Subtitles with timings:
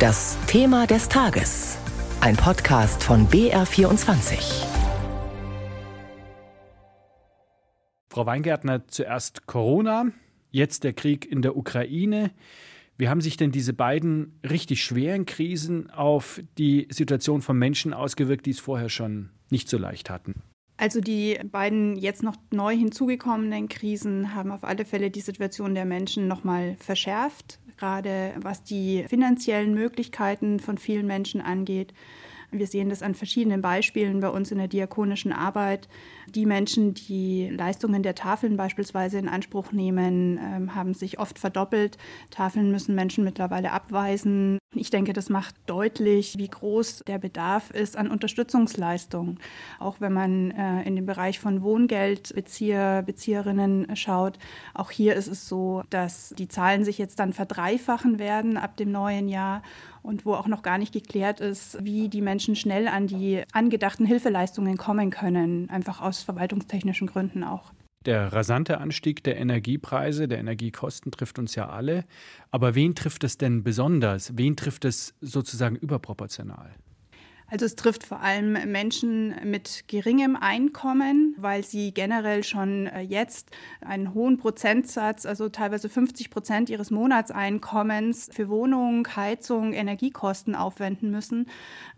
[0.00, 1.76] Das Thema des Tages.
[2.22, 4.64] Ein Podcast von BR24.
[8.08, 10.06] Frau Weingärtner, zuerst Corona,
[10.52, 12.30] jetzt der Krieg in der Ukraine.
[12.96, 18.46] Wie haben sich denn diese beiden richtig schweren Krisen auf die Situation von Menschen ausgewirkt,
[18.46, 20.40] die es vorher schon nicht so leicht hatten?
[20.80, 25.84] Also die beiden jetzt noch neu hinzugekommenen Krisen haben auf alle Fälle die Situation der
[25.84, 31.92] Menschen noch mal verschärft, gerade was die finanziellen Möglichkeiten von vielen Menschen angeht.
[32.50, 35.86] Wir sehen das an verschiedenen Beispielen bei uns in der diakonischen Arbeit.
[36.34, 41.98] Die Menschen, die Leistungen der Tafeln beispielsweise in Anspruch nehmen, ähm, haben sich oft verdoppelt.
[42.30, 44.58] Tafeln müssen Menschen mittlerweile abweisen.
[44.76, 49.40] Ich denke, das macht deutlich, wie groß der Bedarf ist an Unterstützungsleistungen.
[49.80, 54.38] Auch wenn man äh, in den Bereich von Wohngeldbezieher, Bezieherinnen schaut,
[54.72, 58.92] auch hier ist es so, dass die Zahlen sich jetzt dann verdreifachen werden ab dem
[58.92, 59.64] neuen Jahr
[60.04, 64.06] und wo auch noch gar nicht geklärt ist, wie die Menschen schnell an die angedachten
[64.06, 67.72] Hilfeleistungen kommen können, einfach aus verwaltungstechnischen Gründen auch.
[68.06, 72.06] Der rasante Anstieg der Energiepreise, der Energiekosten trifft uns ja alle.
[72.50, 74.38] Aber wen trifft es denn besonders?
[74.38, 76.74] Wen trifft es sozusagen überproportional?
[77.50, 83.50] Also es trifft vor allem Menschen mit geringem Einkommen, weil sie generell schon äh, jetzt
[83.80, 91.46] einen hohen Prozentsatz, also teilweise 50 Prozent ihres Monatseinkommens für Wohnung, Heizung, Energiekosten aufwenden müssen.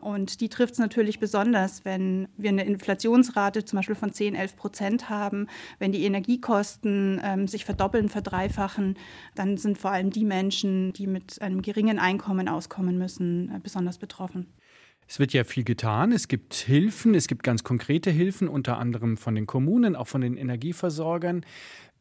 [0.00, 4.56] Und die trifft es natürlich besonders, wenn wir eine Inflationsrate zum Beispiel von 10, 11
[4.56, 8.96] Prozent haben, wenn die Energiekosten ähm, sich verdoppeln, verdreifachen,
[9.34, 13.98] dann sind vor allem die Menschen, die mit einem geringen Einkommen auskommen müssen, äh, besonders
[13.98, 14.46] betroffen.
[15.12, 16.10] Es wird ja viel getan.
[16.10, 20.22] Es gibt Hilfen, es gibt ganz konkrete Hilfen, unter anderem von den Kommunen, auch von
[20.22, 21.44] den Energieversorgern.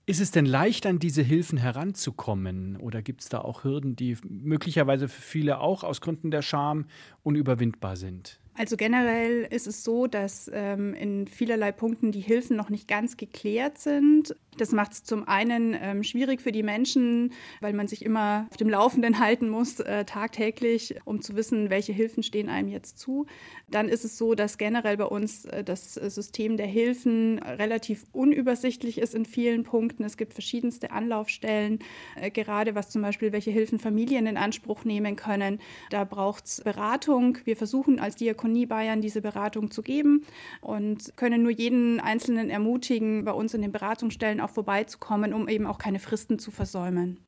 [0.06, 2.78] Ist es denn leicht, an diese Hilfen heranzukommen?
[2.78, 6.86] Oder gibt es da auch Hürden, die möglicherweise für viele auch aus Gründen der Scham
[7.22, 8.40] unüberwindbar sind?
[8.58, 13.16] Also generell ist es so, dass ähm, in vielerlei Punkten die Hilfen noch nicht ganz
[13.16, 14.36] geklärt sind.
[14.58, 17.32] Das macht es zum einen ähm, schwierig für die Menschen,
[17.62, 21.94] weil man sich immer auf dem Laufenden halten muss, äh, tagtäglich, um zu wissen, welche
[21.94, 23.26] Hilfen stehen einem jetzt zu.
[23.70, 28.98] Dann ist es so, dass generell bei uns äh, das System der Hilfen relativ unübersichtlich
[28.98, 30.04] ist in vielen Punkten.
[30.04, 31.80] Es gibt verschiedenste Anlaufstellen,
[32.18, 35.62] äh, gerade was zum Beispiel, welche Hilfen Familien in Anspruch nehmen können.
[35.90, 37.38] Da braucht es Beratung.
[37.46, 40.26] Wir versuchen als Diakonie Bayern diese Beratung zu geben
[40.62, 45.66] und können nur jeden Einzelnen ermutigen, bei uns in den Beratungsstellen auch vorbeizukommen, um eben
[45.66, 47.20] auch keine Fristen zu versäumen.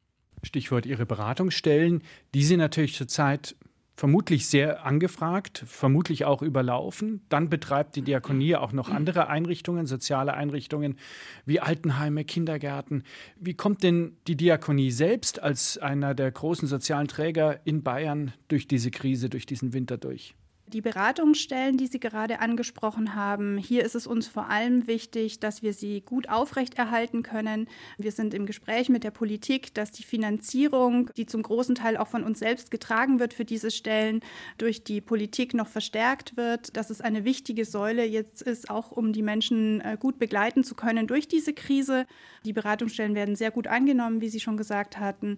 [0.43, 2.03] Stichwort Ihre Beratungsstellen,
[2.33, 3.55] die sind natürlich zurzeit
[3.95, 7.21] vermutlich sehr angefragt, vermutlich auch überlaufen.
[7.29, 10.97] Dann betreibt die Diakonie auch noch andere Einrichtungen, soziale Einrichtungen
[11.45, 13.03] wie Altenheime, Kindergärten.
[13.39, 18.67] Wie kommt denn die Diakonie selbst als einer der großen sozialen Träger in Bayern durch
[18.67, 20.35] diese Krise, durch diesen Winter durch?
[20.73, 25.61] Die Beratungsstellen, die Sie gerade angesprochen haben, hier ist es uns vor allem wichtig, dass
[25.61, 27.67] wir sie gut aufrechterhalten können.
[27.99, 32.07] Wir sind im Gespräch mit der Politik, dass die Finanzierung, die zum großen Teil auch
[32.07, 34.21] von uns selbst getragen wird für diese Stellen,
[34.57, 39.13] durch die Politik noch verstärkt wird, dass es eine wichtige Säule jetzt ist, auch um
[39.13, 42.07] die Menschen äh, gut begleiten zu können durch diese Krise.
[42.45, 45.37] Die Beratungsstellen werden sehr gut angenommen, wie Sie schon gesagt hatten.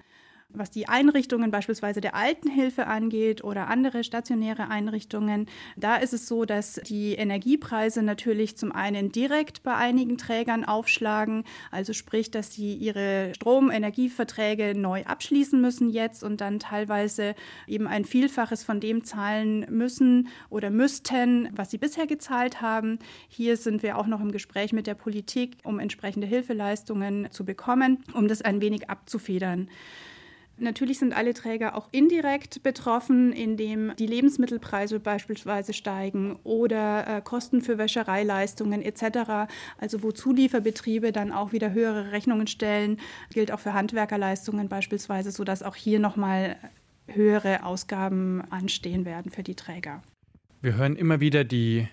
[0.57, 6.45] Was die Einrichtungen beispielsweise der Altenhilfe angeht oder andere stationäre Einrichtungen, da ist es so,
[6.45, 12.73] dass die Energiepreise natürlich zum einen direkt bei einigen Trägern aufschlagen, also sprich, dass sie
[12.73, 17.35] ihre Stromenergieverträge neu abschließen müssen jetzt und dann teilweise
[17.67, 22.99] eben ein Vielfaches von dem zahlen müssen oder müssten, was sie bisher gezahlt haben.
[23.27, 28.03] Hier sind wir auch noch im Gespräch mit der Politik, um entsprechende Hilfeleistungen zu bekommen,
[28.13, 29.69] um das ein wenig abzufedern.
[30.57, 37.61] Natürlich sind alle Träger auch indirekt betroffen, indem die Lebensmittelpreise beispielsweise steigen oder äh, Kosten
[37.61, 39.51] für Wäschereileistungen etc.
[39.77, 42.99] Also wo Zulieferbetriebe dann auch wieder höhere Rechnungen stellen,
[43.33, 46.55] gilt auch für Handwerkerleistungen beispielsweise, sodass auch hier nochmal
[47.07, 50.03] höhere Ausgaben anstehen werden für die Träger.
[50.61, 51.87] Wir hören immer wieder die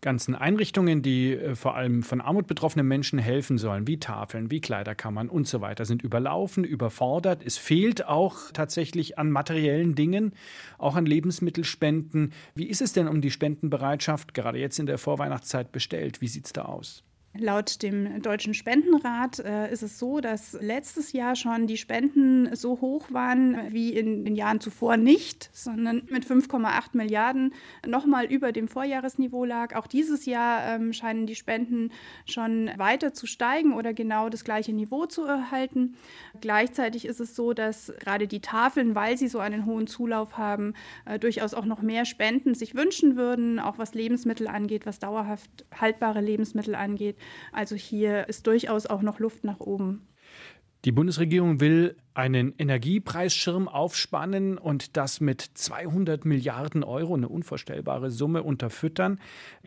[0.00, 4.60] ganzen Einrichtungen, die äh, vor allem von Armut betroffenen Menschen helfen sollen, wie Tafeln, wie
[4.60, 7.42] Kleiderkammern und so weiter, sind überlaufen, überfordert.
[7.44, 10.32] Es fehlt auch tatsächlich an materiellen Dingen,
[10.78, 12.32] auch an Lebensmittelspenden.
[12.54, 16.20] Wie ist es denn um die Spendenbereitschaft gerade jetzt in der Vorweihnachtszeit bestellt?
[16.20, 17.04] Wie sieht es da aus?
[17.38, 22.80] Laut dem Deutschen Spendenrat äh, ist es so, dass letztes Jahr schon die Spenden so
[22.80, 27.54] hoch waren wie in den Jahren zuvor nicht, sondern mit 5,8 Milliarden
[27.86, 29.76] nochmal über dem Vorjahresniveau lag.
[29.76, 31.92] Auch dieses Jahr ähm, scheinen die Spenden
[32.26, 35.94] schon weiter zu steigen oder genau das gleiche Niveau zu erhalten.
[36.40, 40.74] Gleichzeitig ist es so, dass gerade die Tafeln, weil sie so einen hohen Zulauf haben,
[41.04, 45.64] äh, durchaus auch noch mehr Spenden sich wünschen würden, auch was Lebensmittel angeht, was dauerhaft
[45.80, 47.19] haltbare Lebensmittel angeht.
[47.52, 50.06] Also hier ist durchaus auch noch Luft nach oben.
[50.86, 58.42] Die Bundesregierung will einen Energiepreisschirm aufspannen und das mit 200 Milliarden Euro, eine unvorstellbare Summe,
[58.42, 59.20] unterfüttern.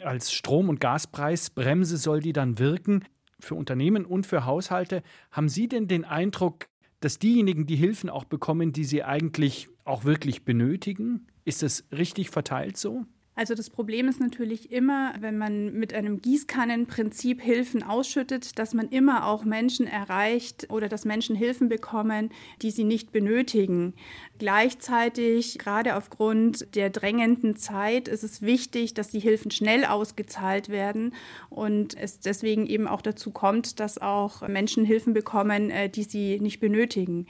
[0.04, 3.06] Als Strom- und Gaspreisbremse soll die dann wirken
[3.40, 5.04] für Unternehmen und für Haushalte.
[5.32, 6.68] Haben Sie denn den Eindruck,
[7.00, 11.28] dass diejenigen die Hilfen auch bekommen, die sie eigentlich auch wirklich benötigen?
[11.46, 13.06] Ist es richtig verteilt so?
[13.36, 18.90] Also das Problem ist natürlich immer, wenn man mit einem Gießkannenprinzip Hilfen ausschüttet, dass man
[18.90, 22.30] immer auch Menschen erreicht oder dass Menschen Hilfen bekommen,
[22.62, 23.96] die sie nicht benötigen.
[24.38, 31.16] Gleichzeitig, gerade aufgrund der drängenden Zeit, ist es wichtig, dass die Hilfen schnell ausgezahlt werden
[31.50, 36.40] und es deswegen eben auch dazu kommt, dass auch Menschen Hilfen bekommen, äh, die sie
[36.40, 37.26] nicht benötigen.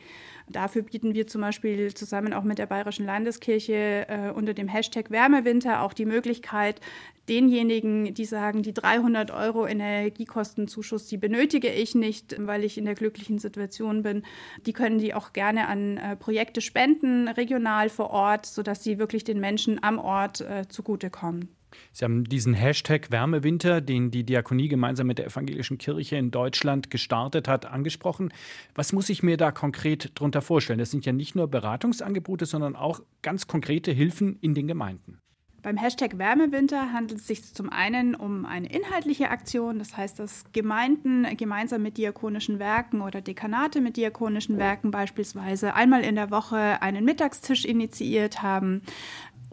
[0.49, 5.09] Dafür bieten wir zum Beispiel zusammen auch mit der Bayerischen Landeskirche äh, unter dem Hashtag
[5.09, 6.81] Wärmewinter auch die Möglichkeit,
[7.29, 12.95] denjenigen, die sagen, die 300 Euro Energiekostenzuschuss, die benötige ich nicht, weil ich in der
[12.95, 14.23] glücklichen Situation bin,
[14.65, 19.23] die können die auch gerne an äh, Projekte spenden, regional vor Ort, sodass sie wirklich
[19.23, 21.49] den Menschen am Ort äh, zugutekommen.
[21.91, 26.89] Sie haben diesen Hashtag Wärmewinter, den die Diakonie gemeinsam mit der evangelischen Kirche in Deutschland
[26.89, 28.31] gestartet hat, angesprochen.
[28.75, 30.79] Was muss ich mir da konkret darunter vorstellen?
[30.79, 35.19] Das sind ja nicht nur Beratungsangebote, sondern auch ganz konkrete Hilfen in den Gemeinden.
[35.63, 40.43] Beim Hashtag Wärmewinter handelt es sich zum einen um eine inhaltliche Aktion, das heißt, dass
[40.51, 46.81] Gemeinden gemeinsam mit diakonischen Werken oder Dekanate mit diakonischen Werken beispielsweise einmal in der Woche
[46.81, 48.81] einen Mittagstisch initiiert haben,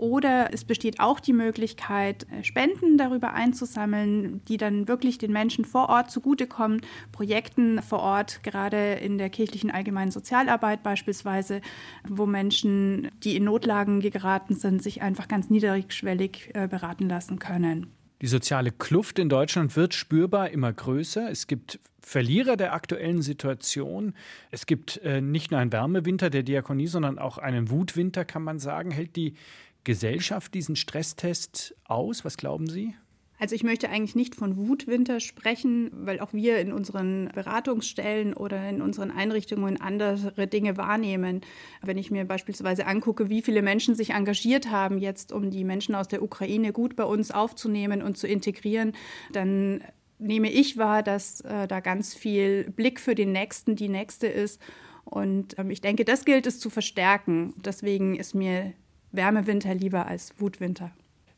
[0.00, 5.64] oder es besteht auch die Möglichkeit, äh, Spenden darüber einzusammeln, die dann wirklich den Menschen
[5.64, 6.81] vor Ort zugutekommen,
[7.12, 11.61] Projekten vor Ort, gerade in der kirchlichen allgemeinen Sozialarbeit beispielsweise,
[12.08, 17.88] wo Menschen, die in Notlagen geraten sind, sich einfach ganz niedrigschwellig äh, beraten lassen können.
[18.23, 21.31] Die soziale Kluft in Deutschland wird spürbar immer größer.
[21.31, 24.14] Es gibt Verlierer der aktuellen Situation.
[24.50, 28.58] Es gibt äh, nicht nur einen Wärmewinter der Diakonie, sondern auch einen Wutwinter, kann man
[28.58, 28.91] sagen.
[28.91, 29.35] Hält die
[29.84, 32.24] Gesellschaft diesen Stresstest aus?
[32.24, 32.94] Was glauben Sie?
[33.40, 38.68] Also ich möchte eigentlich nicht von Wutwinter sprechen, weil auch wir in unseren Beratungsstellen oder
[38.68, 41.40] in unseren Einrichtungen andere Dinge wahrnehmen.
[41.80, 45.94] Wenn ich mir beispielsweise angucke, wie viele Menschen sich engagiert haben, jetzt um die Menschen
[45.94, 48.92] aus der Ukraine gut bei uns aufzunehmen und zu integrieren,
[49.32, 49.82] dann
[50.18, 54.60] nehme ich wahr, dass äh, da ganz viel Blick für den Nächsten, die Nächste ist.
[55.06, 57.54] Und ähm, ich denke, das gilt es zu verstärken.
[57.56, 58.74] Deswegen ist mir
[59.12, 60.92] Wärmewinter lieber als Wutwinter.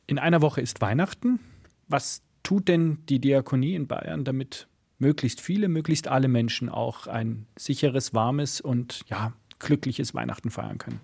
[0.06, 1.40] In einer Woche ist Weihnachten.
[1.88, 7.46] Was tut denn die Diakonie in Bayern, damit möglichst viele, möglichst alle Menschen auch ein
[7.56, 11.00] sicheres, warmes und ja, glückliches Weihnachten feiern können?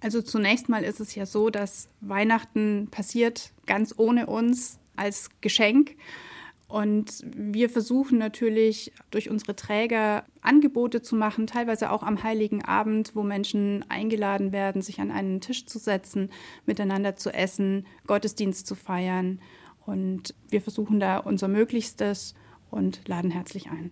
[0.00, 5.96] Also zunächst mal ist es ja so, dass Weihnachten passiert ganz ohne uns als Geschenk.
[6.68, 13.16] Und wir versuchen natürlich durch unsere Träger Angebote zu machen, teilweise auch am heiligen Abend,
[13.16, 16.30] wo Menschen eingeladen werden, sich an einen Tisch zu setzen,
[16.66, 19.40] miteinander zu essen, Gottesdienst zu feiern.
[19.86, 22.34] Und wir versuchen da unser Möglichstes
[22.70, 23.90] und laden herzlich ein.